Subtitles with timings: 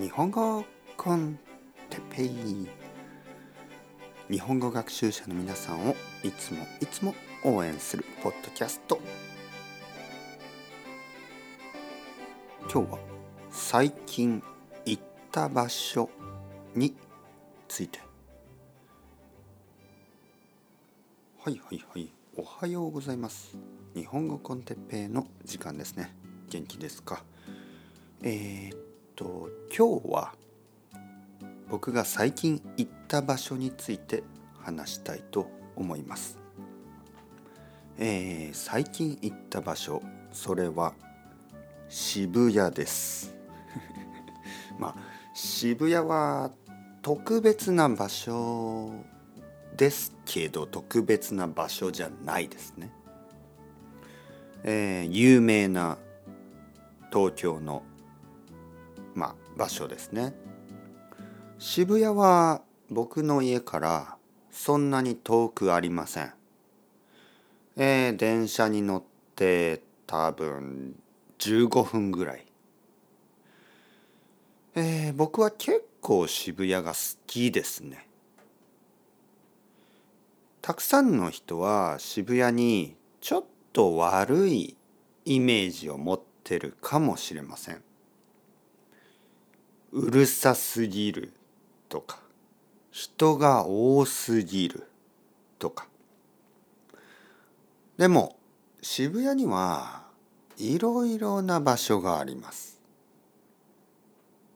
[0.00, 0.64] 日本語
[0.96, 1.38] コン
[1.90, 2.66] テペイ
[4.30, 7.14] 日本語学習者の皆さんをいつもいつも
[7.44, 8.98] 応援するポッドキャスト
[12.72, 12.98] 今日は
[13.50, 14.42] 最近
[14.86, 16.08] 行った場所
[16.74, 16.96] に
[17.68, 18.00] ついて。
[21.44, 22.08] はいはいはい。
[22.38, 23.54] おはようございます。
[23.94, 26.16] 日本語コンテッペイの時間ですね
[26.48, 27.22] 元気ですか？
[28.22, 28.78] えー、っ
[29.20, 30.32] と今日は
[31.68, 34.22] 僕が最近行った場所について
[34.58, 36.38] 話したいと思います
[37.98, 40.02] えー、最近行った場所
[40.32, 40.94] それは
[41.90, 43.36] 渋谷です
[44.80, 44.94] まあ
[45.34, 46.50] 渋谷は
[47.02, 48.90] 特別な場所
[49.76, 52.90] ですけど特別な場所じゃないですね。
[54.62, 55.96] えー、有名な
[57.10, 57.82] 東京の、
[59.56, 60.34] 場所ですね。
[61.58, 64.16] 渋谷は僕の家から
[64.50, 66.32] そんなに遠くありません。
[67.76, 69.02] えー、電車に乗っ
[69.36, 70.96] て多分
[71.38, 72.46] 15分ぐらい。
[74.74, 78.08] えー、僕は結構渋谷が好きですね。
[80.62, 84.76] たくさんの人は渋谷にちょっと悪い
[85.24, 87.82] イメージを持ってるかもしれません。
[89.92, 91.32] うるさすぎる
[91.88, 92.20] とか
[92.90, 94.86] 人が多すぎる
[95.58, 95.86] とか。
[97.96, 98.36] でも
[98.82, 100.02] 渋谷には
[100.56, 102.80] いろいろな場所があります。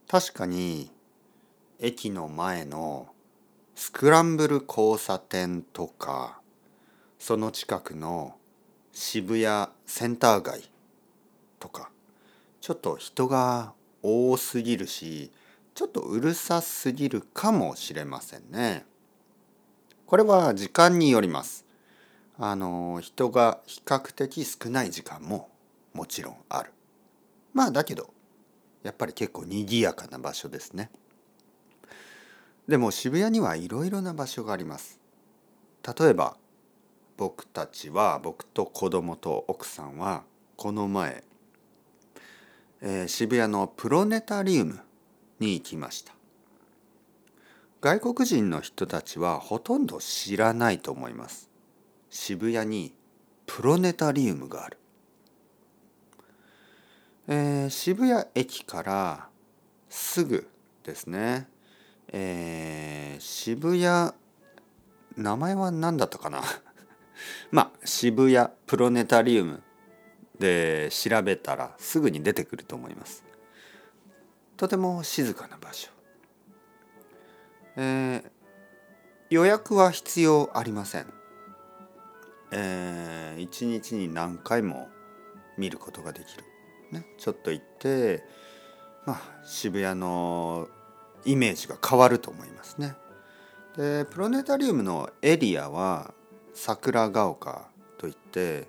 [0.09, 0.91] 確かに
[1.81, 3.09] 駅の前の
[3.75, 6.41] スクランブル交差点とか
[7.19, 8.37] その近くの
[8.93, 10.71] 渋谷センター街
[11.59, 11.91] とか
[12.61, 13.73] ちょっと人が
[14.05, 15.33] 多すぎるし
[15.75, 18.85] ちょっとうるさすぎるかもしれませんね。
[20.07, 21.65] これは時間によります。
[22.39, 25.49] あの人が比較的少ない時間も
[25.95, 26.71] もちろんある。
[27.55, 28.13] まあだけど
[28.83, 30.91] やっぱり結構賑やかな場所ですね。
[32.69, 35.01] でも渋谷にはいろいろな場所があります。
[35.99, 36.37] 例えば
[37.17, 40.25] 僕たちは僕と子供と奥さんは
[40.57, 41.25] この前、
[42.87, 44.79] えー、渋谷のプロネタリウム
[45.41, 46.13] に行きました。
[47.81, 51.49] 外国人の人たちはほとんど知らないと思います。
[52.11, 52.95] 渋谷に
[53.47, 54.79] プロネタリウムがある、
[57.27, 59.29] えー、渋谷駅から
[59.89, 60.47] すぐ
[60.85, 61.49] ですね。
[62.09, 64.13] えー、渋谷
[65.17, 66.43] 名前は何だったかな。
[67.51, 69.63] まあ渋谷プロネタリウム
[70.39, 73.25] で調べたらすぐに出てくると思います。
[74.57, 75.91] とても静かな場所、
[77.77, 78.23] えー、
[79.31, 81.07] 予約は必要ありません、
[82.53, 84.89] えー、一日に何回も
[85.59, 86.45] 見ることができる、
[86.93, 88.23] ね、ちょっと行って
[89.07, 90.69] まあ渋谷の
[91.25, 92.95] イメージが変わると思いますね。
[93.77, 96.15] でプロネタリウムのエリアは
[96.55, 97.67] 桜ヶ丘
[97.99, 98.69] といって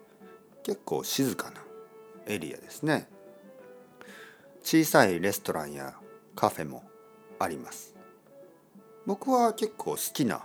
[0.66, 1.62] 結構静かな
[2.26, 3.08] エリアですね。
[4.64, 5.94] 小さいレストランや
[6.36, 6.84] カフェも
[7.38, 7.94] あります。
[9.06, 10.44] 僕は結構好きな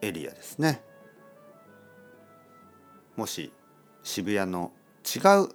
[0.00, 0.82] エリアですね。
[3.14, 3.52] もし
[4.02, 4.72] 渋谷の
[5.04, 5.50] 違う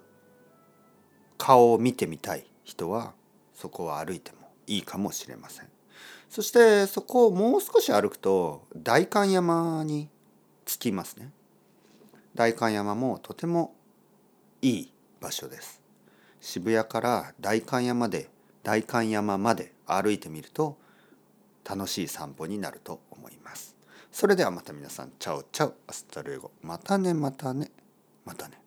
[1.39, 3.15] 顔を見てみたい人は
[3.55, 4.37] そこは歩いても
[4.67, 5.69] いいかもしれません。
[6.29, 10.07] そしてそこをもう少し歩くと代官山に
[10.65, 11.31] 着きますね。
[12.35, 13.73] 代官山もとても
[14.61, 15.81] いい場所です。
[16.39, 18.29] 渋谷から代官山まで
[18.63, 20.77] 代官山まで歩いてみると
[21.63, 23.75] 楽しい散歩になると思います。
[24.11, 26.51] それではまた皆さん、 Chao chao、hasta luego。
[26.61, 27.71] またね、またね、
[28.25, 28.59] またね。